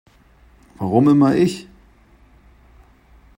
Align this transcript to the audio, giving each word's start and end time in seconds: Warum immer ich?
Warum 0.79 1.09
immer 1.09 1.35
ich? 1.35 1.67